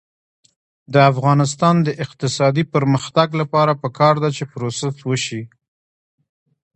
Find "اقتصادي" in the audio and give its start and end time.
2.03-2.63